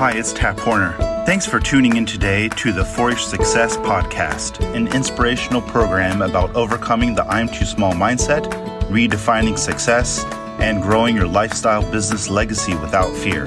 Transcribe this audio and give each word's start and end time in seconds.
Hi, 0.00 0.12
it's 0.12 0.32
Tap 0.32 0.58
Hornor. 0.58 0.94
Thanks 1.26 1.44
for 1.44 1.60
tuning 1.60 1.98
in 1.98 2.06
today 2.06 2.48
to 2.48 2.72
the 2.72 2.82
Flourish 2.82 3.22
Success 3.26 3.76
Podcast, 3.76 4.64
an 4.74 4.86
inspirational 4.94 5.60
program 5.60 6.22
about 6.22 6.56
overcoming 6.56 7.14
the 7.14 7.22
I'm 7.26 7.50
too 7.50 7.66
small 7.66 7.92
mindset, 7.92 8.50
redefining 8.88 9.58
success, 9.58 10.24
and 10.58 10.82
growing 10.82 11.14
your 11.14 11.26
lifestyle 11.26 11.82
business 11.92 12.30
legacy 12.30 12.74
without 12.76 13.14
fear. 13.14 13.44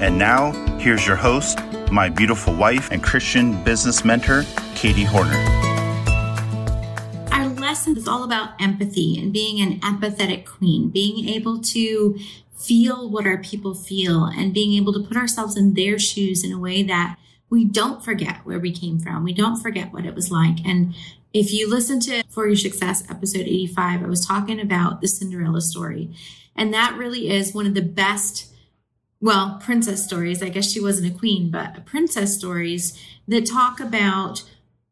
And 0.00 0.18
now, 0.18 0.50
here's 0.78 1.06
your 1.06 1.14
host, 1.14 1.60
my 1.92 2.08
beautiful 2.08 2.52
wife 2.52 2.90
and 2.90 3.00
Christian 3.00 3.62
business 3.62 4.04
mentor, 4.04 4.44
Katie 4.74 5.04
Hornor. 5.04 5.38
Our 7.30 7.46
lesson 7.60 7.96
is 7.96 8.08
all 8.08 8.24
about 8.24 8.60
empathy 8.60 9.20
and 9.20 9.32
being 9.32 9.60
an 9.60 9.78
empathetic 9.82 10.46
queen, 10.46 10.88
being 10.88 11.28
able 11.28 11.60
to 11.60 12.18
feel 12.56 13.10
what 13.10 13.26
our 13.26 13.38
people 13.38 13.74
feel 13.74 14.24
and 14.24 14.54
being 14.54 14.72
able 14.74 14.92
to 14.92 15.02
put 15.02 15.16
ourselves 15.16 15.56
in 15.56 15.74
their 15.74 15.98
shoes 15.98 16.42
in 16.42 16.52
a 16.52 16.58
way 16.58 16.82
that 16.82 17.16
we 17.48 17.64
don't 17.64 18.04
forget 18.04 18.38
where 18.44 18.58
we 18.58 18.72
came 18.72 18.98
from. 18.98 19.22
We 19.22 19.32
don't 19.32 19.60
forget 19.60 19.92
what 19.92 20.06
it 20.06 20.14
was 20.14 20.30
like. 20.30 20.64
And 20.64 20.94
if 21.32 21.52
you 21.52 21.68
listen 21.68 22.00
to 22.00 22.22
Flourish 22.28 22.62
Success 22.62 23.08
episode 23.10 23.42
85, 23.42 24.02
I 24.02 24.06
was 24.06 24.26
talking 24.26 24.60
about 24.60 25.00
the 25.00 25.08
Cinderella 25.08 25.60
story. 25.60 26.10
And 26.56 26.72
that 26.72 26.96
really 26.96 27.28
is 27.30 27.54
one 27.54 27.66
of 27.66 27.74
the 27.74 27.82
best, 27.82 28.52
well, 29.20 29.60
princess 29.62 30.02
stories. 30.02 30.42
I 30.42 30.48
guess 30.48 30.70
she 30.70 30.80
wasn't 30.80 31.14
a 31.14 31.18
queen, 31.18 31.50
but 31.50 31.84
princess 31.84 32.34
stories 32.36 32.98
that 33.28 33.46
talk 33.46 33.80
about 33.80 34.42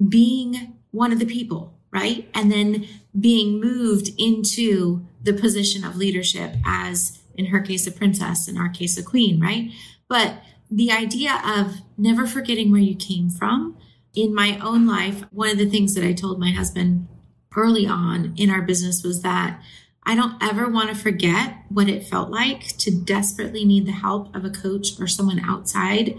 being 0.07 0.77
one 0.91 1.13
of 1.13 1.19
the 1.19 1.27
people, 1.27 1.75
right? 1.91 2.29
And 2.35 2.53
then 2.53 2.87
being 3.19 3.59
moved 3.59 4.11
into 4.19 5.07
the 5.23 5.33
position 5.33 5.83
of 5.85 5.97
leadership 5.97 6.57
as 6.67 7.23
in 7.37 7.47
her 7.47 7.61
case, 7.61 7.87
a 7.87 7.93
princess, 7.93 8.49
in 8.49 8.57
our 8.57 8.69
case, 8.69 8.97
a 8.97 9.03
queen, 9.03 9.41
right? 9.41 9.71
But 10.09 10.43
the 10.71 10.91
idea 10.91 11.41
of 11.45 11.81
never 11.97 12.27
forgetting 12.27 12.71
where 12.71 12.81
you 12.81 12.97
came 12.97 13.31
from. 13.31 13.77
In 14.15 14.35
my 14.35 14.59
own 14.59 14.87
life, 14.87 15.25
one 15.33 15.51
of 15.51 15.59
the 15.59 15.69
things 15.69 15.95
that 15.95 16.05
I 16.05 16.13
told 16.13 16.39
my 16.39 16.51
husband 16.51 17.09
early 17.57 17.87
on 17.87 18.35
in 18.37 18.51
our 18.51 18.63
business 18.63 19.03
was 19.03 19.23
that 19.23 19.61
I 20.05 20.15
don't 20.15 20.43
ever 20.43 20.69
want 20.69 20.91
to 20.91 20.95
forget 20.95 21.57
what 21.69 21.89
it 21.89 22.07
felt 22.07 22.31
like 22.31 22.77
to 22.79 22.91
desperately 22.91 23.65
need 23.65 23.87
the 23.87 23.93
help 23.93 24.35
of 24.35 24.45
a 24.45 24.51
coach 24.51 25.01
or 25.01 25.07
someone 25.07 25.41
outside 25.41 26.19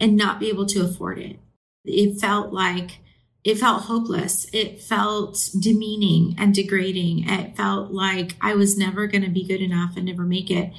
and 0.00 0.16
not 0.16 0.40
be 0.40 0.48
able 0.48 0.66
to 0.66 0.84
afford 0.84 1.18
it. 1.18 1.38
It 1.84 2.20
felt 2.20 2.52
like 2.52 2.98
it 3.46 3.58
felt 3.58 3.82
hopeless. 3.82 4.48
It 4.52 4.80
felt 4.80 5.50
demeaning 5.56 6.34
and 6.36 6.52
degrading. 6.52 7.28
It 7.28 7.56
felt 7.56 7.92
like 7.92 8.34
I 8.40 8.56
was 8.56 8.76
never 8.76 9.06
going 9.06 9.22
to 9.22 9.30
be 9.30 9.46
good 9.46 9.60
enough 9.60 9.96
and 9.96 10.06
never 10.06 10.24
make 10.24 10.50
it. 10.50 10.72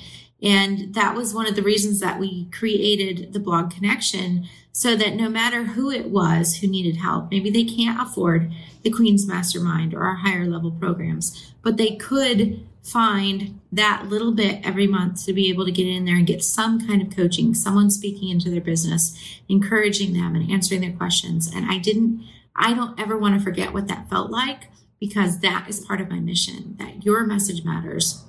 And 0.43 0.93
that 0.93 1.15
was 1.15 1.33
one 1.33 1.47
of 1.47 1.55
the 1.55 1.63
reasons 1.63 2.01
that 2.01 2.19
we 2.19 2.49
created 2.51 3.31
the 3.31 3.39
blog 3.39 3.71
connection 3.71 4.49
so 4.73 4.97
that 4.97 5.15
no 5.15 5.29
matter 5.29 5.63
who 5.63 5.89
it 5.89 6.09
was 6.09 6.57
who 6.57 6.67
needed 6.67 6.97
help, 6.97 7.31
maybe 7.31 7.49
they 7.49 7.63
can't 7.63 8.01
afford 8.01 8.51
the 8.83 8.91
Queen's 8.91 9.25
Mastermind 9.25 9.93
or 9.93 10.03
our 10.03 10.15
higher 10.15 10.45
level 10.45 10.71
programs, 10.71 11.53
but 11.61 11.77
they 11.77 11.95
could 11.95 12.67
find 12.83 13.61
that 13.71 14.07
little 14.09 14.33
bit 14.33 14.59
every 14.65 14.87
month 14.87 15.25
to 15.25 15.31
be 15.31 15.49
able 15.49 15.63
to 15.63 15.71
get 15.71 15.87
in 15.87 16.03
there 16.03 16.15
and 16.15 16.27
get 16.27 16.43
some 16.43 16.85
kind 16.85 17.01
of 17.01 17.15
coaching, 17.15 17.53
someone 17.53 17.89
speaking 17.89 18.27
into 18.27 18.49
their 18.49 18.61
business, 18.61 19.17
encouraging 19.47 20.11
them 20.11 20.35
and 20.35 20.51
answering 20.51 20.81
their 20.81 20.91
questions. 20.91 21.49
And 21.53 21.65
I 21.71 21.77
didn't 21.77 22.27
I 22.57 22.73
don't 22.73 22.99
ever 22.99 23.17
want 23.17 23.35
to 23.37 23.43
forget 23.43 23.73
what 23.73 23.87
that 23.87 24.09
felt 24.09 24.31
like 24.31 24.69
because 24.99 25.39
that 25.39 25.65
is 25.69 25.79
part 25.79 26.01
of 26.01 26.09
my 26.09 26.19
mission 26.19 26.75
that 26.79 27.05
your 27.05 27.25
message 27.25 27.63
matters 27.63 28.23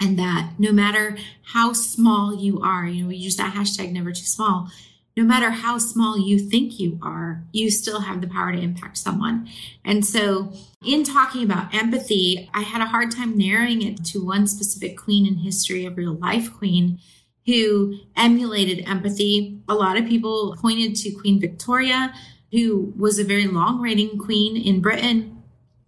and 0.00 0.18
that 0.18 0.52
no 0.58 0.72
matter 0.72 1.16
how 1.52 1.72
small 1.72 2.34
you 2.34 2.60
are, 2.60 2.86
you 2.86 3.02
know, 3.02 3.08
we 3.08 3.16
use 3.16 3.36
that 3.36 3.54
hashtag 3.54 3.92
never 3.92 4.12
too 4.12 4.24
small. 4.24 4.68
No 5.16 5.24
matter 5.24 5.50
how 5.50 5.76
small 5.76 6.18
you 6.18 6.38
think 6.38 6.78
you 6.78 6.98
are, 7.02 7.44
you 7.52 7.70
still 7.70 8.00
have 8.00 8.20
the 8.20 8.26
power 8.26 8.52
to 8.52 8.58
impact 8.58 8.96
someone. 8.96 9.48
And 9.84 10.06
so, 10.06 10.52
in 10.86 11.02
talking 11.02 11.42
about 11.42 11.74
empathy, 11.74 12.48
I 12.54 12.62
had 12.62 12.80
a 12.80 12.86
hard 12.86 13.10
time 13.10 13.36
narrowing 13.36 13.82
it 13.82 14.04
to 14.06 14.24
one 14.24 14.46
specific 14.46 14.96
queen 14.96 15.26
in 15.26 15.38
history, 15.38 15.84
a 15.84 15.90
real 15.90 16.14
life 16.14 16.54
queen 16.54 17.00
who 17.44 17.98
emulated 18.16 18.88
empathy. 18.88 19.60
A 19.68 19.74
lot 19.74 19.96
of 19.96 20.06
people 20.06 20.56
pointed 20.60 20.94
to 20.96 21.10
Queen 21.10 21.40
Victoria, 21.40 22.14
who 22.52 22.92
was 22.96 23.18
a 23.18 23.24
very 23.24 23.46
long 23.46 23.80
reigning 23.80 24.18
queen 24.18 24.56
in 24.56 24.80
Britain 24.80 25.42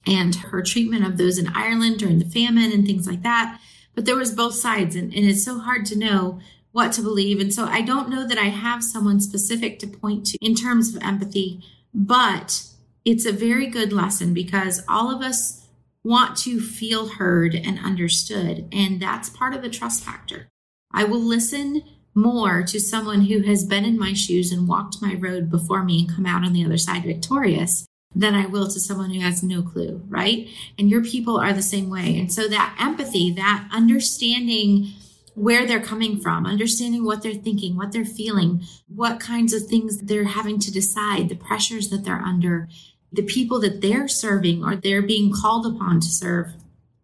and 0.06 0.34
her 0.36 0.62
treatment 0.62 1.06
of 1.06 1.16
those 1.16 1.38
in 1.38 1.48
Ireland 1.54 1.98
during 1.98 2.18
the 2.18 2.24
famine 2.24 2.72
and 2.72 2.86
things 2.86 3.06
like 3.06 3.22
that. 3.22 3.60
But 3.94 4.04
there 4.04 4.16
was 4.16 4.32
both 4.32 4.54
sides 4.54 4.96
and, 4.96 5.12
and 5.14 5.26
it's 5.26 5.44
so 5.44 5.58
hard 5.58 5.86
to 5.86 5.98
know 5.98 6.40
what 6.72 6.92
to 6.92 7.02
believe. 7.02 7.40
And 7.40 7.52
so 7.52 7.66
I 7.66 7.82
don't 7.82 8.08
know 8.08 8.26
that 8.26 8.38
I 8.38 8.46
have 8.46 8.82
someone 8.82 9.20
specific 9.20 9.78
to 9.80 9.86
point 9.86 10.26
to 10.26 10.38
in 10.40 10.54
terms 10.54 10.94
of 10.94 11.02
empathy, 11.02 11.62
but 11.92 12.64
it's 13.04 13.26
a 13.26 13.32
very 13.32 13.66
good 13.66 13.92
lesson 13.92 14.32
because 14.32 14.82
all 14.88 15.14
of 15.14 15.22
us 15.22 15.66
want 16.04 16.36
to 16.36 16.60
feel 16.60 17.08
heard 17.08 17.54
and 17.54 17.78
understood. 17.78 18.68
And 18.72 19.00
that's 19.00 19.28
part 19.28 19.54
of 19.54 19.62
the 19.62 19.68
trust 19.68 20.02
factor. 20.02 20.48
I 20.92 21.04
will 21.04 21.20
listen 21.20 21.82
more 22.14 22.62
to 22.62 22.80
someone 22.80 23.22
who 23.22 23.42
has 23.42 23.64
been 23.64 23.84
in 23.84 23.98
my 23.98 24.12
shoes 24.12 24.52
and 24.52 24.68
walked 24.68 25.00
my 25.00 25.14
road 25.14 25.50
before 25.50 25.82
me 25.82 26.00
and 26.00 26.14
come 26.14 26.26
out 26.26 26.44
on 26.44 26.52
the 26.52 26.64
other 26.64 26.78
side 26.78 27.04
victorious 27.04 27.86
than 28.14 28.34
I 28.34 28.46
will 28.46 28.68
to 28.68 28.80
someone 28.80 29.10
who 29.10 29.20
has 29.20 29.42
no 29.42 29.62
clue, 29.62 30.02
right? 30.08 30.48
And 30.78 30.90
your 30.90 31.02
people 31.02 31.38
are 31.38 31.52
the 31.52 31.62
same 31.62 31.88
way. 31.88 32.18
And 32.18 32.32
so 32.32 32.46
that 32.48 32.76
empathy, 32.78 33.32
that 33.32 33.68
understanding 33.72 34.92
where 35.34 35.66
they're 35.66 35.80
coming 35.80 36.20
from, 36.20 36.44
understanding 36.44 37.04
what 37.04 37.22
they're 37.22 37.32
thinking, 37.32 37.76
what 37.76 37.92
they're 37.92 38.04
feeling, 38.04 38.62
what 38.88 39.18
kinds 39.18 39.54
of 39.54 39.62
things 39.62 39.98
they're 39.98 40.24
having 40.24 40.58
to 40.58 40.70
decide, 40.70 41.30
the 41.30 41.34
pressures 41.34 41.88
that 41.88 42.04
they're 42.04 42.20
under, 42.20 42.68
the 43.10 43.22
people 43.22 43.58
that 43.60 43.80
they're 43.80 44.08
serving 44.08 44.62
or 44.62 44.76
they're 44.76 45.02
being 45.02 45.32
called 45.32 45.66
upon 45.66 46.00
to 46.00 46.08
serve, 46.08 46.52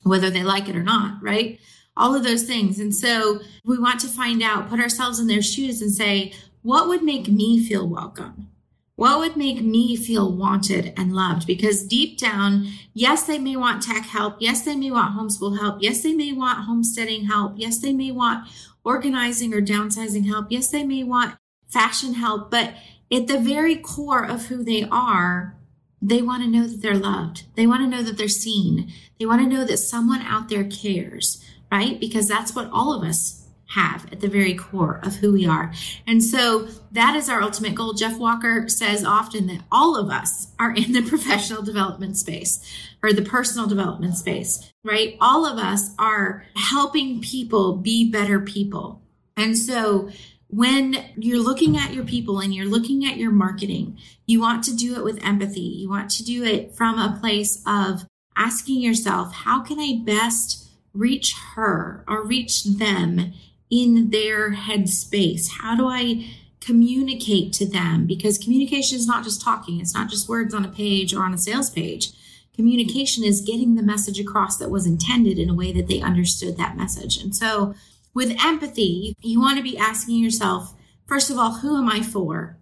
whether 0.02 0.28
they 0.28 0.42
like 0.42 0.68
it 0.68 0.76
or 0.76 0.82
not, 0.82 1.22
right? 1.22 1.58
All 1.98 2.14
of 2.14 2.24
those 2.24 2.44
things. 2.44 2.78
And 2.78 2.94
so 2.94 3.40
we 3.64 3.78
want 3.78 4.00
to 4.00 4.08
find 4.08 4.42
out, 4.42 4.70
put 4.70 4.80
ourselves 4.80 5.18
in 5.18 5.26
their 5.26 5.42
shoes 5.42 5.82
and 5.82 5.92
say, 5.92 6.32
what 6.62 6.88
would 6.88 7.02
make 7.02 7.28
me 7.28 7.62
feel 7.62 7.86
welcome? 7.86 8.48
What 8.96 9.20
would 9.20 9.36
make 9.36 9.62
me 9.62 9.94
feel 9.94 10.34
wanted 10.34 10.92
and 10.96 11.14
loved? 11.14 11.46
Because 11.46 11.86
deep 11.86 12.18
down, 12.18 12.66
yes, 12.94 13.24
they 13.24 13.38
may 13.38 13.54
want 13.54 13.82
tech 13.82 14.04
help. 14.04 14.36
Yes, 14.40 14.64
they 14.64 14.74
may 14.74 14.90
want 14.90 15.16
homeschool 15.16 15.58
help. 15.58 15.78
Yes, 15.80 16.02
they 16.02 16.14
may 16.14 16.32
want 16.32 16.64
homesteading 16.64 17.26
help. 17.26 17.52
Yes, 17.56 17.78
they 17.78 17.92
may 17.92 18.10
want 18.10 18.48
organizing 18.82 19.54
or 19.54 19.60
downsizing 19.60 20.26
help. 20.26 20.46
Yes, 20.50 20.70
they 20.70 20.82
may 20.82 21.04
want 21.04 21.36
fashion 21.68 22.14
help. 22.14 22.50
But 22.50 22.74
at 23.12 23.28
the 23.28 23.38
very 23.38 23.76
core 23.76 24.24
of 24.24 24.46
who 24.46 24.64
they 24.64 24.84
are, 24.90 25.56
they 26.02 26.20
want 26.20 26.42
to 26.42 26.50
know 26.50 26.66
that 26.66 26.82
they're 26.82 26.96
loved. 26.96 27.44
They 27.54 27.66
want 27.68 27.82
to 27.82 27.88
know 27.88 28.02
that 28.02 28.18
they're 28.18 28.28
seen. 28.28 28.92
They 29.20 29.26
want 29.26 29.42
to 29.42 29.48
know 29.48 29.64
that 29.64 29.78
someone 29.78 30.22
out 30.22 30.48
there 30.48 30.64
cares 30.64 31.44
right? 31.70 31.98
Because 32.00 32.28
that's 32.28 32.54
what 32.54 32.70
all 32.72 32.92
of 32.92 33.06
us 33.06 33.38
have 33.68 34.10
at 34.10 34.20
the 34.20 34.28
very 34.28 34.54
core 34.54 34.98
of 35.02 35.16
who 35.16 35.32
we 35.32 35.46
are. 35.46 35.72
And 36.06 36.24
so 36.24 36.68
that 36.92 37.14
is 37.14 37.28
our 37.28 37.42
ultimate 37.42 37.74
goal. 37.74 37.92
Jeff 37.92 38.18
Walker 38.18 38.66
says 38.68 39.04
often 39.04 39.46
that 39.48 39.62
all 39.70 39.96
of 39.96 40.10
us 40.10 40.48
are 40.58 40.72
in 40.72 40.92
the 40.92 41.02
professional 41.08 41.62
development 41.62 42.16
space 42.16 42.60
or 43.02 43.12
the 43.12 43.22
personal 43.22 43.68
development 43.68 44.16
space, 44.16 44.72
right? 44.84 45.16
All 45.20 45.44
of 45.44 45.58
us 45.58 45.90
are 45.98 46.46
helping 46.56 47.20
people 47.20 47.76
be 47.76 48.10
better 48.10 48.40
people. 48.40 49.02
And 49.36 49.56
so 49.56 50.10
when 50.48 50.96
you're 51.16 51.42
looking 51.42 51.76
at 51.76 51.92
your 51.92 52.04
people 52.04 52.40
and 52.40 52.54
you're 52.54 52.66
looking 52.66 53.04
at 53.04 53.18
your 53.18 53.30
marketing, 53.30 53.98
you 54.26 54.40
want 54.40 54.64
to 54.64 54.74
do 54.74 54.96
it 54.96 55.04
with 55.04 55.22
empathy. 55.22 55.60
You 55.60 55.90
want 55.90 56.10
to 56.12 56.24
do 56.24 56.42
it 56.42 56.74
from 56.74 56.98
a 56.98 57.18
place 57.20 57.62
of 57.66 58.06
asking 58.34 58.80
yourself, 58.80 59.32
how 59.32 59.60
can 59.60 59.78
I 59.78 60.00
best 60.04 60.67
reach 60.94 61.34
her 61.54 62.04
or 62.08 62.26
reach 62.26 62.64
them 62.64 63.32
in 63.70 64.10
their 64.10 64.52
headspace? 64.52 65.48
How 65.60 65.76
do 65.76 65.86
I 65.88 66.30
communicate 66.60 67.52
to 67.54 67.66
them? 67.66 68.06
Because 68.06 68.38
communication 68.38 68.96
is 68.96 69.06
not 69.06 69.24
just 69.24 69.42
talking, 69.42 69.80
it's 69.80 69.94
not 69.94 70.10
just 70.10 70.28
words 70.28 70.54
on 70.54 70.64
a 70.64 70.68
page 70.68 71.14
or 71.14 71.22
on 71.24 71.34
a 71.34 71.38
sales 71.38 71.70
page. 71.70 72.12
Communication 72.54 73.22
is 73.22 73.40
getting 73.40 73.74
the 73.74 73.82
message 73.82 74.18
across 74.18 74.56
that 74.56 74.70
was 74.70 74.86
intended 74.86 75.38
in 75.38 75.48
a 75.48 75.54
way 75.54 75.72
that 75.72 75.86
they 75.86 76.00
understood 76.00 76.56
that 76.56 76.76
message. 76.76 77.16
And 77.16 77.34
so, 77.34 77.74
with 78.14 78.36
empathy, 78.44 79.14
you 79.20 79.40
want 79.40 79.58
to 79.58 79.62
be 79.62 79.78
asking 79.78 80.16
yourself, 80.16 80.74
first 81.06 81.30
of 81.30 81.38
all, 81.38 81.58
who 81.58 81.76
am 81.76 81.88
I 81.88 82.02
for? 82.02 82.58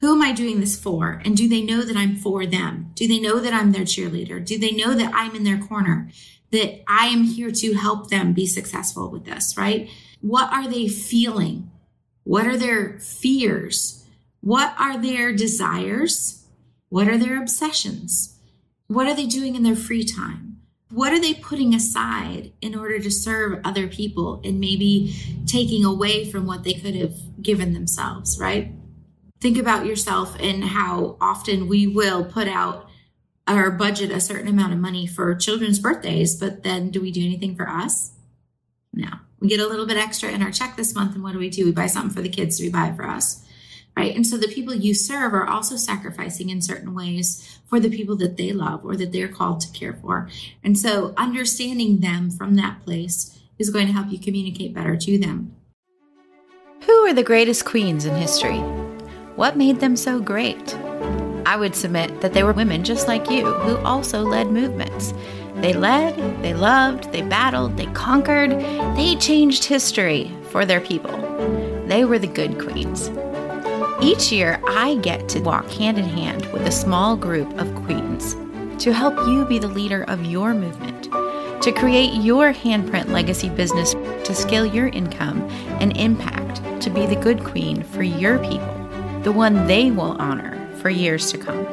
Who 0.00 0.14
am 0.14 0.22
I 0.22 0.32
doing 0.32 0.60
this 0.60 0.80
for? 0.80 1.20
And 1.24 1.36
do 1.36 1.48
they 1.48 1.62
know 1.62 1.82
that 1.82 1.96
I'm 1.96 2.16
for 2.16 2.46
them? 2.46 2.90
Do 2.94 3.06
they 3.06 3.20
know 3.20 3.38
that 3.38 3.52
I'm 3.52 3.72
their 3.72 3.84
cheerleader? 3.84 4.44
Do 4.44 4.58
they 4.58 4.72
know 4.72 4.94
that 4.94 5.12
I'm 5.14 5.34
in 5.34 5.44
their 5.44 5.58
corner? 5.58 6.10
That 6.54 6.84
I 6.86 7.06
am 7.06 7.24
here 7.24 7.50
to 7.50 7.74
help 7.74 8.10
them 8.10 8.32
be 8.32 8.46
successful 8.46 9.10
with 9.10 9.24
this, 9.24 9.56
right? 9.56 9.90
What 10.20 10.52
are 10.52 10.68
they 10.68 10.86
feeling? 10.86 11.68
What 12.22 12.46
are 12.46 12.56
their 12.56 13.00
fears? 13.00 14.06
What 14.40 14.72
are 14.78 14.96
their 14.96 15.34
desires? 15.34 16.46
What 16.90 17.08
are 17.08 17.18
their 17.18 17.42
obsessions? 17.42 18.38
What 18.86 19.08
are 19.08 19.16
they 19.16 19.26
doing 19.26 19.56
in 19.56 19.64
their 19.64 19.74
free 19.74 20.04
time? 20.04 20.60
What 20.90 21.12
are 21.12 21.20
they 21.20 21.34
putting 21.34 21.74
aside 21.74 22.52
in 22.60 22.76
order 22.76 23.00
to 23.00 23.10
serve 23.10 23.60
other 23.64 23.88
people 23.88 24.40
and 24.44 24.60
maybe 24.60 25.12
taking 25.46 25.84
away 25.84 26.30
from 26.30 26.46
what 26.46 26.62
they 26.62 26.74
could 26.74 26.94
have 26.94 27.42
given 27.42 27.72
themselves, 27.72 28.38
right? 28.38 28.70
Think 29.40 29.58
about 29.58 29.86
yourself 29.86 30.36
and 30.38 30.62
how 30.62 31.16
often 31.20 31.66
we 31.66 31.88
will 31.88 32.24
put 32.24 32.46
out 32.46 32.83
our 33.46 33.70
budget 33.70 34.10
a 34.10 34.20
certain 34.20 34.48
amount 34.48 34.72
of 34.72 34.78
money 34.78 35.06
for 35.06 35.34
children's 35.34 35.78
birthdays, 35.78 36.34
but 36.34 36.62
then 36.62 36.90
do 36.90 37.00
we 37.00 37.10
do 37.10 37.24
anything 37.24 37.54
for 37.54 37.68
us? 37.68 38.12
No. 38.92 39.08
We 39.40 39.48
get 39.48 39.60
a 39.60 39.66
little 39.66 39.86
bit 39.86 39.98
extra 39.98 40.30
in 40.30 40.42
our 40.42 40.50
check 40.50 40.76
this 40.76 40.94
month, 40.94 41.14
and 41.14 41.22
what 41.22 41.32
do 41.32 41.38
we 41.38 41.50
do? 41.50 41.66
We 41.66 41.72
buy 41.72 41.86
something 41.86 42.14
for 42.14 42.22
the 42.22 42.28
kids, 42.28 42.60
we 42.60 42.70
buy 42.70 42.92
for 42.96 43.06
us? 43.06 43.44
Right. 43.96 44.14
And 44.16 44.26
so 44.26 44.36
the 44.36 44.48
people 44.48 44.74
you 44.74 44.92
serve 44.92 45.32
are 45.34 45.46
also 45.46 45.76
sacrificing 45.76 46.50
in 46.50 46.60
certain 46.60 46.94
ways 46.94 47.60
for 47.66 47.78
the 47.78 47.90
people 47.90 48.16
that 48.16 48.36
they 48.36 48.52
love 48.52 48.84
or 48.84 48.96
that 48.96 49.12
they're 49.12 49.28
called 49.28 49.60
to 49.60 49.70
care 49.70 49.92
for. 49.92 50.28
And 50.64 50.76
so 50.76 51.14
understanding 51.16 52.00
them 52.00 52.30
from 52.30 52.56
that 52.56 52.84
place 52.84 53.38
is 53.56 53.70
going 53.70 53.86
to 53.86 53.92
help 53.92 54.10
you 54.10 54.18
communicate 54.18 54.74
better 54.74 54.96
to 54.96 55.18
them. 55.18 55.54
Who 56.86 56.92
are 57.06 57.12
the 57.12 57.22
greatest 57.22 57.64
queens 57.64 58.04
in 58.04 58.16
history? 58.16 58.58
What 59.36 59.56
made 59.56 59.78
them 59.78 59.94
so 59.94 60.18
great? 60.18 60.76
I 61.46 61.56
would 61.56 61.76
submit 61.76 62.22
that 62.22 62.32
they 62.32 62.42
were 62.42 62.52
women 62.52 62.84
just 62.84 63.06
like 63.06 63.30
you 63.30 63.44
who 63.44 63.76
also 63.84 64.22
led 64.22 64.50
movements. 64.50 65.12
They 65.56 65.74
led, 65.74 66.16
they 66.42 66.54
loved, 66.54 67.12
they 67.12 67.22
battled, 67.22 67.76
they 67.76 67.86
conquered, 67.86 68.50
they 68.96 69.14
changed 69.16 69.64
history 69.64 70.32
for 70.50 70.64
their 70.64 70.80
people. 70.80 71.16
They 71.86 72.04
were 72.04 72.18
the 72.18 72.26
good 72.26 72.58
queens. 72.58 73.10
Each 74.02 74.32
year, 74.32 74.60
I 74.66 74.96
get 75.02 75.28
to 75.30 75.40
walk 75.40 75.68
hand 75.70 75.98
in 75.98 76.04
hand 76.04 76.46
with 76.46 76.66
a 76.66 76.72
small 76.72 77.16
group 77.16 77.48
of 77.58 77.74
queens 77.74 78.34
to 78.82 78.92
help 78.92 79.16
you 79.28 79.44
be 79.44 79.58
the 79.58 79.68
leader 79.68 80.02
of 80.04 80.24
your 80.24 80.54
movement, 80.54 81.04
to 81.62 81.72
create 81.72 82.14
your 82.14 82.52
handprint 82.52 83.08
legacy 83.10 83.50
business, 83.50 83.92
to 84.24 84.34
scale 84.34 84.66
your 84.66 84.88
income 84.88 85.42
and 85.80 85.96
impact, 85.96 86.62
to 86.82 86.90
be 86.90 87.06
the 87.06 87.16
good 87.16 87.44
queen 87.44 87.82
for 87.82 88.02
your 88.02 88.38
people, 88.38 89.20
the 89.22 89.32
one 89.32 89.66
they 89.66 89.90
will 89.90 90.20
honor 90.20 90.53
for 90.84 90.90
years 90.90 91.32
to 91.32 91.38
come. 91.38 91.64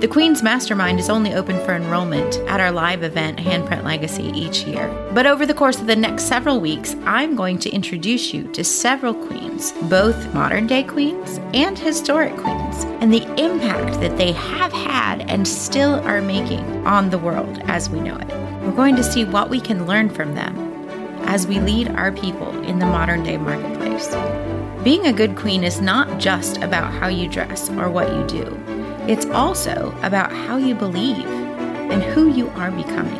The 0.00 0.08
Queen's 0.08 0.42
Mastermind 0.42 0.98
is 0.98 1.10
only 1.10 1.34
open 1.34 1.62
for 1.62 1.74
enrollment 1.74 2.36
at 2.48 2.58
our 2.58 2.72
live 2.72 3.02
event, 3.02 3.38
Handprint 3.38 3.84
Legacy, 3.84 4.32
each 4.34 4.62
year. 4.62 4.88
But 5.12 5.26
over 5.26 5.44
the 5.44 5.52
course 5.52 5.78
of 5.78 5.86
the 5.86 5.94
next 5.94 6.22
several 6.24 6.58
weeks, 6.58 6.96
I'm 7.04 7.36
going 7.36 7.58
to 7.58 7.68
introduce 7.68 8.32
you 8.32 8.44
to 8.52 8.64
several 8.64 9.12
queens, 9.12 9.72
both 9.90 10.32
modern 10.32 10.66
day 10.66 10.84
queens 10.84 11.38
and 11.52 11.78
historic 11.78 12.34
queens, 12.38 12.84
and 13.02 13.12
the 13.12 13.24
impact 13.38 14.00
that 14.00 14.16
they 14.16 14.32
have 14.32 14.72
had 14.72 15.28
and 15.30 15.46
still 15.46 15.96
are 16.06 16.22
making 16.22 16.64
on 16.86 17.10
the 17.10 17.18
world 17.18 17.60
as 17.64 17.90
we 17.90 18.00
know 18.00 18.16
it. 18.16 18.28
We're 18.62 18.72
going 18.72 18.96
to 18.96 19.04
see 19.04 19.26
what 19.26 19.50
we 19.50 19.60
can 19.60 19.86
learn 19.86 20.08
from 20.08 20.34
them 20.34 20.56
as 21.26 21.46
we 21.46 21.60
lead 21.60 21.88
our 21.88 22.10
people 22.10 22.58
in 22.62 22.78
the 22.78 22.86
modern 22.86 23.22
day 23.22 23.36
marketplace. 23.36 24.08
Being 24.84 25.06
a 25.06 25.14
good 25.14 25.34
queen 25.34 25.64
is 25.64 25.80
not 25.80 26.20
just 26.20 26.58
about 26.58 26.92
how 26.92 27.08
you 27.08 27.26
dress 27.26 27.70
or 27.70 27.88
what 27.88 28.06
you 28.12 28.26
do. 28.26 28.62
It's 29.08 29.24
also 29.24 29.96
about 30.02 30.30
how 30.30 30.58
you 30.58 30.74
believe 30.74 31.24
and 31.24 32.02
who 32.02 32.30
you 32.30 32.48
are 32.50 32.70
becoming. 32.70 33.16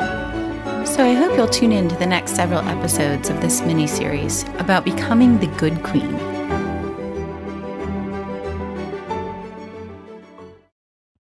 So 0.85 1.03
I 1.03 1.15
hope 1.15 1.35
you'll 1.39 1.49
tune 1.49 1.73
in 1.73 1.89
to 1.89 1.97
the 1.97 2.05
next 2.05 2.37
several 2.37 2.61
episodes 2.61 3.31
of 3.31 3.41
this 3.41 3.63
mini 3.63 3.87
series 3.87 4.43
about 4.59 4.85
becoming 4.85 5.39
the 5.39 5.47
good 5.57 5.83
queen. 5.83 6.13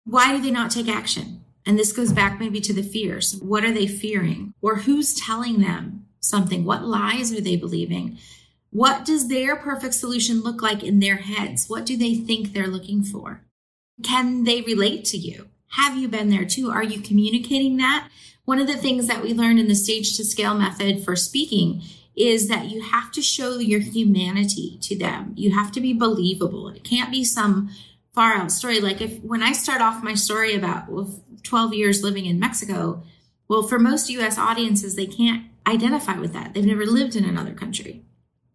Why 0.05 0.37
do 0.37 0.43
they 0.43 0.51
not 0.51 0.71
take 0.71 0.89
action? 0.89 1.43
And 1.65 1.79
this 1.79 1.91
goes 1.91 2.13
back 2.13 2.39
maybe 2.39 2.61
to 2.61 2.75
the 2.75 2.83
fears. 2.83 3.35
What 3.37 3.65
are 3.65 3.73
they 3.73 3.87
fearing? 3.87 4.53
Or 4.61 4.77
who's 4.77 5.15
telling 5.15 5.61
them 5.61 6.05
something? 6.21 6.67
What 6.67 6.85
lies 6.85 7.33
are 7.33 7.41
they 7.41 7.57
believing? 7.57 8.19
What 8.75 9.05
does 9.05 9.29
their 9.29 9.55
perfect 9.55 9.95
solution 9.95 10.41
look 10.41 10.61
like 10.61 10.83
in 10.83 10.99
their 10.99 11.19
heads? 11.19 11.69
What 11.69 11.87
do 11.87 11.97
they 11.97 12.17
think 12.17 12.53
they're 12.53 12.67
looking 12.67 13.05
for? 13.05 13.43
Can 14.03 14.43
they 14.43 14.63
relate 14.63 15.05
to 15.07 15.17
you? 15.17 15.47
Have 15.69 15.97
you 15.97 16.09
been 16.09 16.29
there 16.29 16.45
too? 16.45 16.73
Are 16.73 16.83
you 16.83 17.01
communicating 17.01 17.77
that? 17.77 18.09
One 18.47 18.59
of 18.59 18.67
the 18.67 18.77
things 18.77 19.07
that 19.07 19.23
we 19.23 19.33
learned 19.33 19.61
in 19.61 19.69
the 19.69 19.77
stage 19.77 20.17
to 20.17 20.25
scale 20.25 20.55
method 20.55 21.05
for 21.05 21.15
speaking 21.15 21.83
is 22.17 22.49
that 22.49 22.69
you 22.69 22.83
have 22.83 23.13
to 23.13 23.23
show 23.23 23.59
your 23.59 23.79
humanity 23.79 24.77
to 24.83 24.99
them. 24.99 25.35
You 25.37 25.55
have 25.55 25.71
to 25.71 25.81
be 25.81 25.93
believable. 25.93 26.69
It 26.71 26.83
can't 26.83 27.13
be 27.13 27.23
some 27.23 27.71
far 28.13 28.35
out 28.35 28.51
story. 28.51 28.81
Like 28.81 29.01
if 29.01 29.23
when 29.23 29.45
I 29.45 29.53
start 29.53 29.83
off 29.83 30.03
my 30.03 30.15
story 30.15 30.53
about 30.53 30.89
12 31.45 31.75
years 31.75 32.03
living 32.03 32.27
in 32.27 32.41
Mexico, 32.41 33.05
well, 33.47 33.63
for 33.63 33.79
most 33.79 34.11
US 34.11 34.37
audiences, 34.37 34.97
they 34.97 35.07
can't 35.07 35.45
identify 35.65 36.19
with 36.19 36.33
that. 36.33 36.55
They've 36.55 36.67
never 36.67 36.87
lived 36.87 37.15
in 37.15 37.25
another 37.25 37.55
country, 37.55 38.05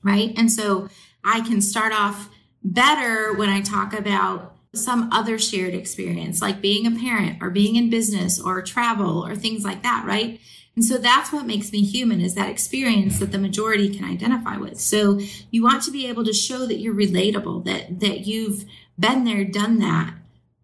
right? 0.04 0.34
And 0.38 0.51
so 0.51 0.90
I 1.24 1.42
can 1.42 1.62
start 1.62 1.94
off 1.94 2.30
better 2.63 3.34
when 3.34 3.50
I 3.50 3.62
talk 3.62 3.94
about 3.94 4.56
some 4.75 5.10
other 5.12 5.40
shared 5.40 5.74
experience, 5.74 6.42
like 6.42 6.62
being 6.62 6.86
a 6.86 7.00
parent 7.00 7.42
or 7.42 7.50
being 7.50 7.75
in 7.75 7.90
business 7.90 8.40
or 8.40 8.62
travel 8.62 9.25
or 9.25 9.36
things 9.36 9.63
like 9.63 9.84
that, 9.84 10.06
right? 10.06 10.40
And 10.75 10.86
so 10.86 10.98
that's 10.98 11.34
what 11.34 11.46
makes 11.46 11.72
me 11.72 11.84
human 11.84 12.22
is 12.22 12.36
that 12.36 12.50
experience 12.50 13.19
that 13.19 13.31
the 13.31 13.38
majority 13.38 13.94
can 13.94 14.06
identify 14.06 14.57
with. 14.57 14.80
So 14.80 15.19
you 15.51 15.63
want 15.63 15.84
to 15.84 15.92
be 15.92 16.07
able 16.07 16.24
to 16.24 16.34
show 16.34 16.66
that 16.68 16.80
you're 16.80 16.94
relatable, 16.94 17.66
that 17.66 18.00
that 18.00 18.28
you've 18.28 18.66
been 18.98 19.25
there, 19.25 19.44
done 19.44 19.80
that, 19.80 20.13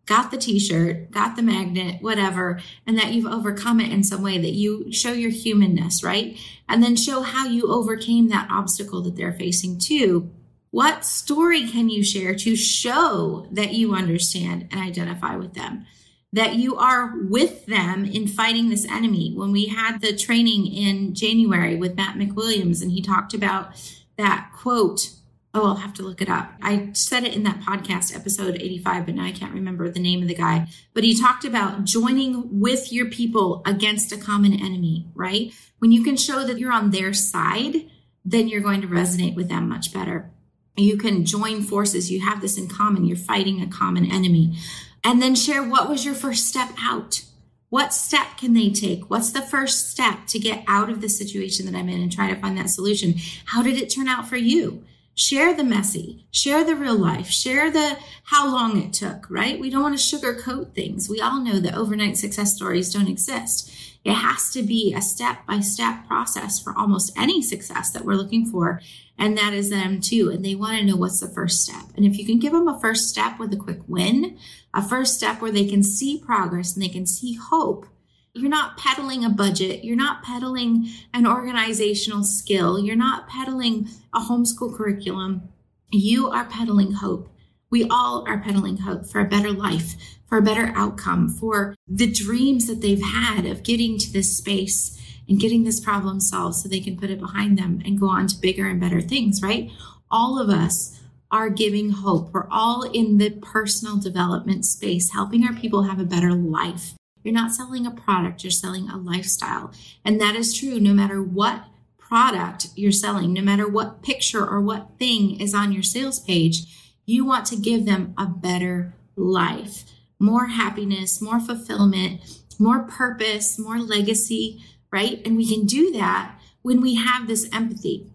got 0.05 0.31
the 0.31 0.37
t-shirt, 0.37 1.11
got 1.11 1.35
the 1.35 1.41
magnet, 1.41 2.01
whatever, 2.01 2.61
and 2.85 2.97
that 2.97 3.13
you've 3.13 3.31
overcome 3.31 3.79
it 3.79 3.91
in 3.91 4.03
some 4.03 4.21
way 4.21 4.37
that 4.37 4.53
you 4.53 4.91
show 4.91 5.11
your 5.11 5.31
humanness, 5.31 6.03
right? 6.03 6.39
And 6.69 6.83
then 6.83 6.95
show 6.95 7.21
how 7.21 7.47
you 7.47 7.71
overcame 7.71 8.29
that 8.29 8.49
obstacle 8.51 9.01
that 9.01 9.15
they're 9.15 9.33
facing 9.33 9.79
too 9.79 10.31
what 10.75 11.05
story 11.05 11.65
can 11.69 11.87
you 11.87 12.03
share 12.03 12.35
to 12.35 12.53
show 12.53 13.47
that 13.49 13.73
you 13.73 13.95
understand 13.95 14.67
and 14.71 14.81
identify 14.81 15.37
with 15.37 15.53
them? 15.53 15.85
That 16.33 16.55
you 16.55 16.75
are 16.75 17.13
with 17.17 17.65
them 17.65 18.03
in 18.03 18.27
fighting 18.27 18.67
this 18.67 18.83
enemy. 18.83 19.31
When 19.33 19.53
we 19.53 19.67
had 19.67 20.01
the 20.01 20.13
training 20.13 20.67
in 20.67 21.15
January 21.15 21.77
with 21.77 21.95
Matt 21.95 22.17
McWilliams, 22.17 22.81
and 22.81 22.91
he 22.91 23.01
talked 23.01 23.33
about 23.33 23.69
that 24.17 24.51
quote. 24.53 25.11
Oh, 25.55 25.67
I'll 25.67 25.75
have 25.75 25.93
to 25.95 26.03
look 26.03 26.21
it 26.21 26.29
up. 26.29 26.51
I 26.61 26.89
said 26.93 27.23
it 27.23 27.33
in 27.33 27.43
that 27.43 27.61
podcast 27.61 28.15
episode 28.15 28.55
85, 28.55 29.05
but 29.05 29.15
now 29.15 29.23
I 29.23 29.31
can't 29.31 29.53
remember 29.53 29.89
the 29.89 29.99
name 29.99 30.21
of 30.21 30.27
the 30.27 30.35
guy. 30.35 30.67
But 30.93 31.03
he 31.03 31.19
talked 31.19 31.45
about 31.45 31.85
joining 31.85 32.59
with 32.59 32.91
your 32.91 33.09
people 33.09 33.63
against 33.65 34.11
a 34.11 34.17
common 34.17 34.53
enemy, 34.53 35.07
right? 35.15 35.53
When 35.79 35.91
you 35.91 36.03
can 36.03 36.17
show 36.17 36.43
that 36.45 36.59
you're 36.59 36.73
on 36.73 36.91
their 36.91 37.13
side, 37.13 37.89
then 38.23 38.47
you're 38.47 38.61
going 38.61 38.81
to 38.81 38.87
resonate 38.87 39.35
with 39.35 39.49
them 39.49 39.69
much 39.69 39.93
better 39.93 40.29
you 40.77 40.97
can 40.97 41.25
join 41.25 41.61
forces. 41.61 42.11
You 42.11 42.21
have 42.21 42.41
this 42.41 42.57
in 42.57 42.67
common. 42.67 43.05
You're 43.05 43.17
fighting 43.17 43.61
a 43.61 43.67
common 43.67 44.09
enemy. 44.11 44.57
And 45.03 45.21
then 45.21 45.35
share 45.35 45.63
what 45.63 45.89
was 45.89 46.05
your 46.05 46.15
first 46.15 46.47
step 46.47 46.71
out? 46.79 47.23
What 47.69 47.93
step 47.93 48.37
can 48.37 48.53
they 48.53 48.69
take? 48.69 49.09
What's 49.09 49.31
the 49.31 49.41
first 49.41 49.89
step 49.89 50.27
to 50.27 50.39
get 50.39 50.63
out 50.67 50.89
of 50.89 51.01
the 51.01 51.09
situation 51.09 51.65
that 51.65 51.75
I'm 51.75 51.89
in 51.89 52.01
and 52.01 52.11
try 52.11 52.29
to 52.29 52.39
find 52.39 52.57
that 52.57 52.69
solution? 52.69 53.15
How 53.45 53.61
did 53.61 53.77
it 53.77 53.89
turn 53.89 54.07
out 54.07 54.27
for 54.27 54.37
you? 54.37 54.83
Share 55.17 55.53
the 55.53 55.63
messy, 55.63 56.27
share 56.29 56.65
the 56.65 56.75
real 56.75 56.97
life, 56.97 57.27
share 57.27 57.71
the 57.71 57.97
how 58.25 58.51
long 58.51 58.77
it 58.77 58.91
took, 58.91 59.25
right? 59.29 59.57
We 59.57 59.69
don't 59.69 59.81
want 59.81 59.97
to 59.97 60.17
sugarcoat 60.17 60.73
things. 60.73 61.07
We 61.07 61.21
all 61.21 61.39
know 61.39 61.59
that 61.59 61.73
overnight 61.73 62.17
success 62.17 62.53
stories 62.53 62.93
don't 62.93 63.07
exist. 63.07 63.71
It 64.03 64.13
has 64.13 64.51
to 64.51 64.61
be 64.61 64.93
a 64.93 65.01
step 65.01 65.47
by 65.47 65.61
step 65.61 66.05
process 66.05 66.59
for 66.59 66.77
almost 66.77 67.17
any 67.17 67.41
success 67.41 67.91
that 67.91 68.03
we're 68.03 68.15
looking 68.15 68.45
for. 68.45 68.81
And 69.17 69.37
that 69.37 69.53
is 69.53 69.69
them 69.69 70.01
too. 70.01 70.29
And 70.29 70.43
they 70.43 70.53
want 70.53 70.77
to 70.77 70.85
know 70.85 70.97
what's 70.97 71.21
the 71.21 71.29
first 71.29 71.63
step. 71.63 71.85
And 71.95 72.05
if 72.05 72.17
you 72.17 72.25
can 72.25 72.37
give 72.37 72.51
them 72.51 72.67
a 72.67 72.79
first 72.79 73.09
step 73.09 73.39
with 73.39 73.53
a 73.53 73.57
quick 73.57 73.79
win, 73.87 74.37
a 74.73 74.83
first 74.83 75.15
step 75.15 75.41
where 75.41 75.51
they 75.51 75.65
can 75.65 75.81
see 75.81 76.19
progress 76.19 76.73
and 76.73 76.83
they 76.83 76.89
can 76.89 77.05
see 77.05 77.35
hope, 77.35 77.87
you're 78.35 78.49
not 78.49 78.77
peddling 78.77 79.23
a 79.23 79.29
budget. 79.29 79.85
You're 79.85 79.95
not 79.95 80.21
peddling 80.21 80.89
an 81.13 81.25
organizational 81.25 82.23
skill. 82.23 82.77
You're 82.77 82.97
not 82.97 83.29
peddling 83.29 83.87
a 84.13 84.19
homeschool 84.19 84.75
curriculum. 84.75 85.49
You 85.89 86.29
are 86.29 86.43
peddling 86.43 86.91
hope. 86.91 87.29
We 87.69 87.87
all 87.89 88.25
are 88.27 88.41
peddling 88.41 88.77
hope 88.77 89.05
for 89.05 89.21
a 89.21 89.25
better 89.25 89.51
life, 89.51 89.95
for 90.27 90.37
a 90.37 90.41
better 90.41 90.73
outcome, 90.75 91.29
for 91.29 91.75
the 91.87 92.11
dreams 92.11 92.67
that 92.67 92.81
they've 92.81 93.01
had 93.01 93.45
of 93.45 93.63
getting 93.63 93.97
to 93.99 94.11
this 94.11 94.35
space 94.37 95.01
and 95.29 95.39
getting 95.39 95.63
this 95.63 95.79
problem 95.79 96.19
solved 96.19 96.57
so 96.57 96.67
they 96.67 96.81
can 96.81 96.97
put 96.97 97.09
it 97.09 97.19
behind 97.19 97.57
them 97.57 97.81
and 97.85 97.99
go 97.99 98.09
on 98.09 98.27
to 98.27 98.37
bigger 98.37 98.67
and 98.67 98.81
better 98.81 99.01
things, 99.01 99.41
right? 99.41 99.71
All 100.11 100.39
of 100.39 100.49
us 100.49 100.99
are 101.31 101.49
giving 101.49 101.91
hope. 101.91 102.33
We're 102.33 102.49
all 102.51 102.83
in 102.83 103.17
the 103.17 103.29
personal 103.29 103.97
development 103.97 104.65
space, 104.65 105.13
helping 105.13 105.45
our 105.45 105.53
people 105.53 105.83
have 105.83 105.99
a 105.99 106.05
better 106.05 106.33
life. 106.33 106.95
You're 107.25 107.33
not 107.33 107.51
selling 107.51 107.87
a 107.87 107.91
product, 107.91 108.43
you're 108.43 108.51
selling 108.51 108.87
a 108.87 108.97
lifestyle. 108.97 109.73
And 110.05 110.21
that 110.21 110.35
is 110.35 110.53
true 110.53 110.79
no 110.79 110.93
matter 110.93 111.21
what 111.21 111.65
product 111.97 112.67
you're 112.75 112.91
selling, 112.91 113.33
no 113.33 113.41
matter 113.41 113.67
what 113.67 114.03
picture 114.03 114.47
or 114.47 114.61
what 114.61 114.91
thing 114.99 115.41
is 115.41 115.55
on 115.55 115.71
your 115.71 115.83
sales 115.83 116.19
page, 116.19 116.61
you 117.07 117.25
want 117.25 117.47
to 117.47 117.55
give 117.55 117.85
them 117.85 118.13
a 118.15 118.27
better 118.27 118.93
life 119.15 119.85
more 120.19 120.47
happiness, 120.47 121.21
more 121.21 121.39
fulfillment, 121.39 122.21
more 122.59 122.83
purpose, 122.83 123.59
more 123.59 123.79
legacy, 123.79 124.63
right? 124.91 125.21
And 125.25 125.35
we 125.35 125.47
can 125.47 125.65
do 125.65 125.91
that 125.91 126.39
when 126.61 126.81
we 126.81 126.95
have 126.95 127.27
this 127.27 127.49
empathy. 127.53 128.11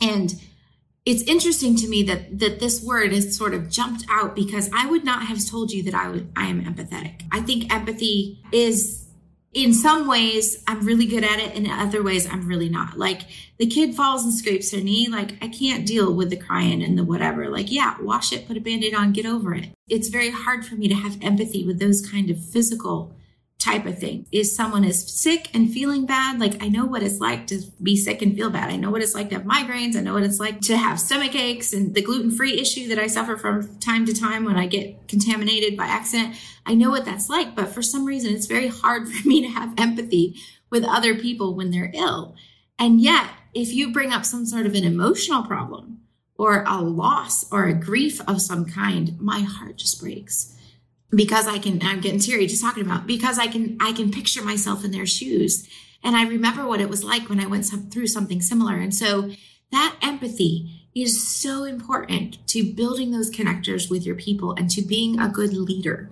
And 0.00 0.40
it's 1.06 1.22
interesting 1.22 1.76
to 1.76 1.88
me 1.88 2.02
that 2.04 2.38
that 2.38 2.60
this 2.60 2.82
word 2.82 3.12
has 3.12 3.36
sort 3.36 3.54
of 3.54 3.70
jumped 3.70 4.04
out 4.10 4.34
because 4.34 4.70
I 4.74 4.86
would 4.86 5.04
not 5.04 5.26
have 5.26 5.44
told 5.46 5.72
you 5.72 5.82
that 5.84 5.94
I 5.94 6.08
would 6.08 6.30
I 6.36 6.46
am 6.46 6.62
empathetic. 6.64 7.22
I 7.32 7.40
think 7.40 7.72
empathy 7.72 8.42
is 8.52 9.06
in 9.52 9.74
some 9.74 10.06
ways 10.06 10.62
I'm 10.68 10.86
really 10.86 11.06
good 11.06 11.24
at 11.24 11.40
it, 11.40 11.54
in 11.54 11.68
other 11.68 12.02
ways 12.02 12.28
I'm 12.30 12.46
really 12.46 12.68
not. 12.68 12.98
Like 12.98 13.22
the 13.58 13.66
kid 13.66 13.94
falls 13.94 14.24
and 14.24 14.32
scrapes 14.32 14.70
their 14.70 14.80
knee, 14.80 15.08
like 15.08 15.42
I 15.42 15.48
can't 15.48 15.86
deal 15.86 16.14
with 16.14 16.30
the 16.30 16.36
crying 16.36 16.82
and 16.82 16.96
the 16.96 17.04
whatever. 17.04 17.48
Like, 17.48 17.72
yeah, 17.72 17.96
wash 18.00 18.32
it, 18.32 18.46
put 18.46 18.56
a 18.56 18.60
band-aid 18.60 18.94
on, 18.94 19.12
get 19.12 19.26
over 19.26 19.54
it. 19.54 19.70
It's 19.88 20.08
very 20.08 20.30
hard 20.30 20.64
for 20.64 20.76
me 20.76 20.86
to 20.88 20.94
have 20.94 21.18
empathy 21.20 21.66
with 21.66 21.80
those 21.80 22.06
kind 22.06 22.30
of 22.30 22.42
physical 22.42 23.12
type 23.60 23.86
of 23.86 23.98
thing. 23.98 24.26
Is 24.32 24.56
someone 24.56 24.84
is 24.84 25.06
sick 25.06 25.50
and 25.54 25.72
feeling 25.72 26.06
bad, 26.06 26.40
like 26.40 26.62
I 26.62 26.68
know 26.68 26.86
what 26.86 27.02
it's 27.02 27.20
like 27.20 27.46
to 27.48 27.60
be 27.80 27.96
sick 27.96 28.22
and 28.22 28.34
feel 28.34 28.50
bad. 28.50 28.70
I 28.70 28.76
know 28.76 28.90
what 28.90 29.02
it's 29.02 29.14
like 29.14 29.28
to 29.28 29.36
have 29.36 29.44
migraines. 29.44 29.96
I 29.96 30.00
know 30.00 30.14
what 30.14 30.22
it's 30.22 30.40
like 30.40 30.60
to 30.62 30.76
have 30.76 30.98
stomach 30.98 31.34
aches 31.34 31.72
and 31.72 31.94
the 31.94 32.02
gluten-free 32.02 32.58
issue 32.58 32.88
that 32.88 32.98
I 32.98 33.06
suffer 33.06 33.36
from 33.36 33.78
time 33.78 34.06
to 34.06 34.14
time 34.14 34.44
when 34.44 34.56
I 34.56 34.66
get 34.66 35.06
contaminated 35.06 35.76
by 35.76 35.84
accident. 35.84 36.34
I 36.66 36.74
know 36.74 36.90
what 36.90 37.04
that's 37.04 37.28
like, 37.28 37.54
but 37.54 37.68
for 37.68 37.82
some 37.82 38.04
reason 38.04 38.34
it's 38.34 38.46
very 38.46 38.68
hard 38.68 39.08
for 39.12 39.28
me 39.28 39.42
to 39.42 39.48
have 39.48 39.78
empathy 39.78 40.36
with 40.70 40.84
other 40.84 41.14
people 41.14 41.54
when 41.54 41.70
they're 41.70 41.92
ill. 41.94 42.34
And 42.78 43.00
yet, 43.00 43.28
if 43.52 43.74
you 43.74 43.92
bring 43.92 44.12
up 44.12 44.24
some 44.24 44.46
sort 44.46 44.64
of 44.64 44.74
an 44.74 44.84
emotional 44.84 45.42
problem 45.42 46.00
or 46.38 46.64
a 46.66 46.80
loss 46.80 47.50
or 47.52 47.66
a 47.66 47.74
grief 47.74 48.20
of 48.26 48.40
some 48.40 48.64
kind, 48.64 49.20
my 49.20 49.40
heart 49.40 49.76
just 49.76 50.00
breaks 50.00 50.56
because 51.14 51.46
I 51.46 51.58
can, 51.58 51.80
I'm 51.82 52.00
getting 52.00 52.20
teary 52.20 52.46
just 52.46 52.62
talking 52.62 52.84
about 52.84 53.06
because 53.06 53.38
I 53.38 53.46
can, 53.46 53.76
I 53.80 53.92
can 53.92 54.10
picture 54.10 54.42
myself 54.42 54.84
in 54.84 54.90
their 54.90 55.06
shoes. 55.06 55.68
And 56.02 56.16
I 56.16 56.26
remember 56.26 56.66
what 56.66 56.80
it 56.80 56.88
was 56.88 57.04
like 57.04 57.28
when 57.28 57.40
I 57.40 57.46
went 57.46 57.66
some, 57.66 57.90
through 57.90 58.06
something 58.06 58.40
similar. 58.40 58.76
And 58.76 58.94
so 58.94 59.30
that 59.72 59.96
empathy 60.02 60.86
is 60.94 61.26
so 61.26 61.64
important 61.64 62.44
to 62.48 62.72
building 62.72 63.10
those 63.10 63.30
connectors 63.30 63.90
with 63.90 64.04
your 64.04 64.16
people 64.16 64.52
and 64.54 64.70
to 64.70 64.82
being 64.82 65.18
a 65.18 65.28
good 65.28 65.52
leader. 65.52 66.10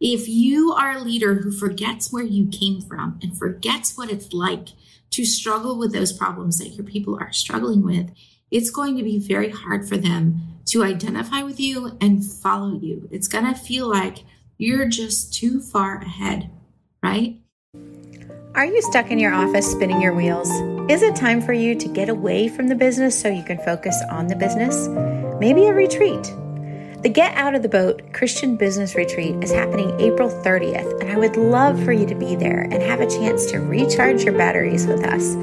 If 0.00 0.28
you 0.28 0.72
are 0.72 0.92
a 0.92 1.00
leader 1.00 1.34
who 1.34 1.52
forgets 1.52 2.12
where 2.12 2.24
you 2.24 2.48
came 2.48 2.80
from 2.80 3.18
and 3.22 3.36
forgets 3.36 3.96
what 3.96 4.10
it's 4.10 4.32
like 4.32 4.70
to 5.10 5.24
struggle 5.24 5.78
with 5.78 5.92
those 5.92 6.12
problems 6.12 6.58
that 6.58 6.70
your 6.70 6.84
people 6.84 7.18
are 7.20 7.32
struggling 7.32 7.84
with, 7.84 8.10
it's 8.50 8.70
going 8.70 8.96
to 8.96 9.02
be 9.02 9.18
very 9.18 9.50
hard 9.50 9.88
for 9.88 9.96
them 9.96 10.51
to 10.66 10.82
identify 10.82 11.42
with 11.42 11.60
you 11.60 11.96
and 12.00 12.24
follow 12.24 12.78
you. 12.80 13.08
It's 13.10 13.28
going 13.28 13.46
to 13.46 13.58
feel 13.58 13.88
like 13.88 14.18
you're 14.58 14.88
just 14.88 15.34
too 15.34 15.60
far 15.60 15.98
ahead, 15.98 16.50
right? 17.02 17.38
Are 18.54 18.66
you 18.66 18.82
stuck 18.82 19.10
in 19.10 19.18
your 19.18 19.32
office 19.32 19.70
spinning 19.70 20.02
your 20.02 20.14
wheels? 20.14 20.50
Is 20.90 21.02
it 21.02 21.16
time 21.16 21.40
for 21.40 21.52
you 21.52 21.74
to 21.74 21.88
get 21.88 22.08
away 22.08 22.48
from 22.48 22.68
the 22.68 22.74
business 22.74 23.18
so 23.18 23.28
you 23.28 23.42
can 23.42 23.58
focus 23.58 24.00
on 24.10 24.26
the 24.26 24.36
business? 24.36 24.88
Maybe 25.40 25.66
a 25.66 25.72
retreat. 25.72 26.22
The 27.02 27.08
Get 27.08 27.34
Out 27.34 27.56
of 27.56 27.62
the 27.62 27.68
Boat 27.68 28.12
Christian 28.12 28.56
Business 28.56 28.94
Retreat 28.94 29.42
is 29.42 29.50
happening 29.50 29.98
April 29.98 30.28
30th, 30.28 31.00
and 31.00 31.10
I 31.10 31.16
would 31.16 31.36
love 31.36 31.82
for 31.82 31.92
you 31.92 32.06
to 32.06 32.14
be 32.14 32.36
there 32.36 32.60
and 32.60 32.80
have 32.82 33.00
a 33.00 33.10
chance 33.10 33.46
to 33.46 33.58
recharge 33.58 34.22
your 34.22 34.38
batteries 34.38 34.86
with 34.86 35.02
us. 35.04 35.34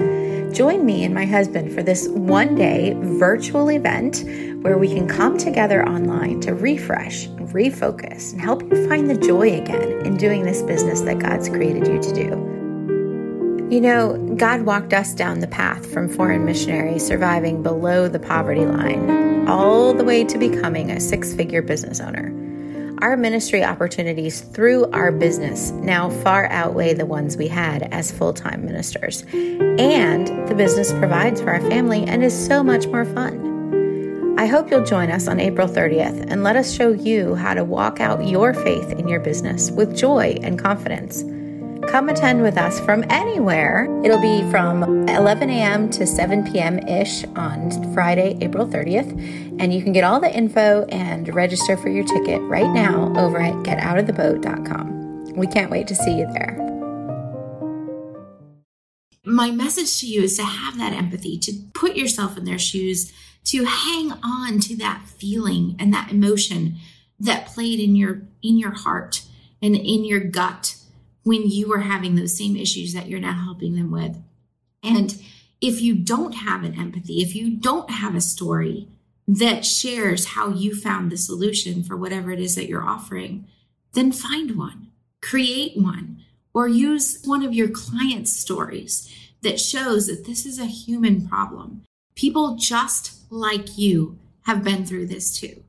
Join 0.54 0.86
me 0.86 1.04
and 1.04 1.14
my 1.14 1.26
husband 1.26 1.74
for 1.74 1.84
this 1.84 2.08
one 2.08 2.56
day 2.56 2.96
virtual 2.98 3.70
event 3.70 4.24
where 4.64 4.78
we 4.78 4.88
can 4.88 5.08
come 5.08 5.38
together 5.38 5.88
online 5.88 6.42
to 6.42 6.54
refresh, 6.54 7.28
refocus, 7.28 8.34
and 8.34 8.42
help 8.42 8.64
you 8.64 8.88
find 8.88 9.10
the 9.10 9.18
joy 9.18 9.62
again 9.62 10.06
in 10.06 10.18
doing 10.18 10.44
this 10.44 10.62
business 10.64 11.02
that 11.02 11.20
God's 11.20 11.50
created 11.50 11.88
you 11.88 12.02
to 12.02 12.14
do. 12.14 13.70
You 13.70 13.82
know, 13.82 14.18
God 14.36 14.62
walked 14.62 14.94
us 14.94 15.14
down 15.14 15.40
the 15.40 15.48
path 15.48 15.86
from 15.94 16.10
foreign 16.10 16.44
missionary 16.46 16.98
surviving 16.98 17.62
below 17.62 18.08
the 18.08 18.20
poverty 18.20 18.66
line 18.66 19.48
all 19.48 19.94
the 19.94 20.04
way 20.04 20.24
to 20.24 20.38
becoming 20.38 20.90
a 20.92 21.00
six 21.00 21.34
figure 21.34 21.62
business 21.62 22.00
owner. 22.00 22.39
Our 23.02 23.16
ministry 23.16 23.64
opportunities 23.64 24.42
through 24.42 24.92
our 24.92 25.10
business 25.14 25.72
now 25.72 26.10
far 26.10 26.48
outweigh 26.48 26.94
the 26.94 27.06
ones 27.06 27.38
we 27.38 27.48
had 27.48 27.84
as 27.94 28.12
full 28.12 28.34
time 28.34 28.66
ministers. 28.66 29.24
And 29.32 30.28
the 30.50 30.54
business 30.54 30.92
provides 30.92 31.40
for 31.40 31.52
our 31.52 31.62
family 31.62 32.04
and 32.04 32.22
is 32.22 32.48
so 32.48 32.62
much 32.62 32.88
more 32.88 33.06
fun. 33.06 34.36
I 34.38 34.48
hope 34.48 34.70
you'll 34.70 34.84
join 34.84 35.12
us 35.12 35.30
on 35.30 35.40
April 35.40 35.68
30th 35.68 36.30
and 36.30 36.44
let 36.44 36.58
us 36.58 36.74
show 36.74 36.92
you 36.92 37.36
how 37.36 37.54
to 37.54 37.64
walk 37.64 38.02
out 38.02 38.28
your 38.28 38.54
faith 38.54 38.92
in 38.92 39.08
your 39.08 39.22
business 39.22 39.72
with 39.72 39.96
joy 39.96 40.38
and 40.44 40.60
confidence. 40.60 41.24
Come 41.88 42.10
attend 42.10 42.42
with 42.42 42.58
us 42.58 42.80
from 42.82 43.04
anywhere. 43.10 43.86
It'll 44.04 44.22
be 44.22 44.42
from 44.52 45.08
11 45.10 45.50
a.m. 45.50 45.90
to 45.92 46.06
7 46.06 46.52
p.m. 46.52 46.78
ish 46.80 47.24
on 47.36 47.94
Friday, 47.94 48.38
April 48.42 48.68
30th. 48.68 49.10
And 49.60 49.74
you 49.74 49.82
can 49.82 49.94
get 49.94 50.04
all 50.04 50.20
the 50.20 50.32
info 50.32 50.86
and 50.86 51.34
register 51.34 51.78
for 51.78 51.90
your 51.90 52.06
ticket 52.06 52.42
right 52.44 52.72
now 52.72 53.14
over 53.18 53.40
at 53.40 53.54
getoutoftheboat.com. 53.64 55.34
We 55.36 55.48
can't 55.48 55.72
wait 55.72 55.88
to 55.88 55.96
see 55.96 56.18
you 56.18 56.28
there. 56.34 56.58
My 59.26 59.52
message 59.52 60.00
to 60.02 60.08
you 60.08 60.24
is 60.24 60.38
to 60.38 60.44
have 60.44 60.78
that 60.78 60.94
empathy, 60.94 61.38
to 61.40 61.54
put 61.74 61.96
yourself 61.96 62.38
in 62.38 62.46
their 62.46 62.60
shoes, 62.60 63.12
to 63.46 63.66
hang 63.66 64.12
on 64.24 64.60
to 64.60 64.76
that 64.78 65.06
feeling 65.06 65.76
and 65.80 65.94
that 65.94 66.12
emotion 66.12 66.76
that 67.20 67.48
played 67.48 67.80
in 67.80 67.96
your 67.96 68.24
in 68.42 68.58
your 68.58 68.72
heart 68.72 69.24
and 69.62 69.76
in 69.76 70.06
your 70.06 70.20
gut 70.20 70.76
when 71.30 71.48
you 71.48 71.70
were 71.70 71.82
having 71.82 72.16
those 72.16 72.36
same 72.36 72.56
issues 72.56 72.92
that 72.92 73.08
you're 73.08 73.20
now 73.20 73.44
helping 73.44 73.76
them 73.76 73.92
with. 73.92 74.20
And 74.82 75.16
if 75.62 75.80
you 75.80 75.94
don't 75.94 76.34
have 76.34 76.64
an 76.64 76.74
empathy, 76.74 77.22
if 77.22 77.36
you 77.36 77.56
don't 77.56 77.92
have 77.92 78.16
a 78.16 78.20
story 78.20 78.88
that 79.28 79.64
shares 79.64 80.30
how 80.30 80.50
you 80.50 80.76
found 80.76 81.12
the 81.12 81.18
solution 81.18 81.84
for 81.84 81.96
whatever 81.96 82.32
it 82.32 82.40
is 82.40 82.56
that 82.56 82.68
you're 82.68 82.84
offering, 82.84 83.46
then 83.94 84.12
find 84.12 84.58
one, 84.58 84.88
create 85.22 85.78
one, 85.78 86.18
or 86.52 86.68
use 86.68 87.22
one 87.24 87.46
of 87.46 87.54
your 87.54 87.70
clients' 87.70 88.36
stories 88.36 89.16
that 89.44 89.60
shows 89.60 90.08
that 90.08 90.26
this 90.26 90.48
is 90.48 90.58
a 90.58 90.66
human 90.66 91.28
problem. 91.28 91.84
People 92.16 92.56
just 92.56 93.32
like 93.32 93.78
you 93.78 94.18
have 94.48 94.64
been 94.64 94.84
through 94.84 95.06
this 95.06 95.40
too 95.40 95.64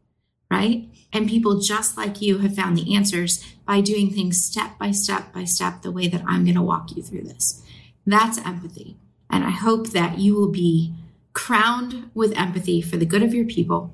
right? 0.51 0.89
And 1.13 1.29
people 1.29 1.61
just 1.61 1.97
like 1.97 2.23
you 2.23 2.39
have 2.39 2.55
found 2.55 2.77
the 2.77 2.95
answers 2.95 3.45
by 3.67 3.81
doing 3.81 4.11
things 4.11 4.43
step 4.43 4.79
by 4.79 4.91
step 4.93 5.33
by 5.33 5.45
step, 5.45 5.83
the 5.83 5.91
way 5.91 6.09
that 6.09 6.23
I'm 6.27 6.45
going 6.45 6.55
to 6.55 6.63
walk 6.63 6.95
you 6.95 7.03
through 7.03 7.23
this. 7.23 7.63
That's 8.07 8.39
empathy. 8.39 8.97
And 9.29 9.45
I 9.45 9.51
hope 9.51 9.89
that 9.91 10.19
you 10.19 10.35
will 10.35 10.51
be 10.51 10.95
crowned 11.33 12.11
with 12.15 12.37
empathy 12.37 12.81
for 12.81 12.97
the 12.97 13.07
good 13.07 13.23
of 13.23 13.35
your 13.35 13.47
people 13.47 13.93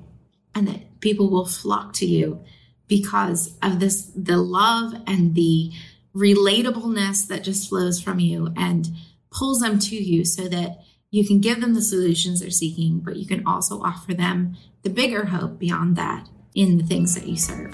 and 0.53 0.67
that 0.67 0.99
people 0.99 1.29
will 1.29 1.45
flock 1.45 1.93
to 1.93 2.05
you 2.05 2.43
because 2.87 3.55
of 3.61 3.79
this, 3.79 4.11
the 4.15 4.37
love 4.37 4.93
and 5.05 5.35
the 5.35 5.71
relatableness 6.15 7.27
that 7.27 7.43
just 7.43 7.69
flows 7.69 8.01
from 8.01 8.19
you 8.19 8.51
and 8.55 8.89
pulls 9.29 9.59
them 9.59 9.77
to 9.77 9.95
you 9.95 10.25
so 10.25 10.47
that 10.47 10.79
you 11.11 11.25
can 11.25 11.39
give 11.39 11.61
them 11.61 11.73
the 11.73 11.81
solutions 11.81 12.39
they're 12.39 12.49
seeking, 12.49 12.99
but 12.99 13.17
you 13.17 13.25
can 13.25 13.45
also 13.45 13.81
offer 13.81 14.13
them 14.13 14.57
the 14.81 14.89
bigger 14.89 15.25
hope 15.25 15.59
beyond 15.59 15.95
that 15.95 16.27
in 16.57 16.77
the 16.77 16.83
things 16.83 17.15
that 17.15 17.25
you 17.27 17.37
serve. 17.37 17.73